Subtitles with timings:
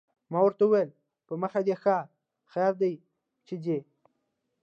[0.31, 0.89] ما ورته وویل:
[1.27, 1.97] په مخه دې ښه،
[2.51, 2.93] خیر دی
[3.47, 3.79] چې ځې.